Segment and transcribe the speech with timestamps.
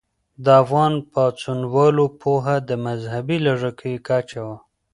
[0.43, 4.57] د افغان پاڅونوالو پوهه د مذهبي لږکیو کچه وه.